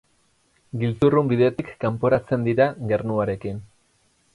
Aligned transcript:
Giltzurrun 0.83 1.29
bidetik 1.35 1.71
kanporatzen 1.85 2.51
dira 2.51 2.71
gernuarekin. 2.95 3.67